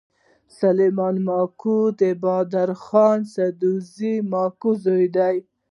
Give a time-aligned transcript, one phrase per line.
[0.59, 5.39] سلیمان ماکو د بارک خان سابزي ماکو زوی دﺉ.